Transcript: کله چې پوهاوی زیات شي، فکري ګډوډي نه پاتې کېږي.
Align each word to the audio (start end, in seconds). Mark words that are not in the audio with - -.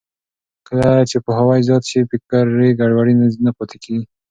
کله 0.67 0.89
چې 1.09 1.17
پوهاوی 1.25 1.61
زیات 1.67 1.83
شي، 1.89 1.99
فکري 2.09 2.69
ګډوډي 2.79 3.13
نه 3.45 3.51
پاتې 3.57 3.77
کېږي. 3.83 4.05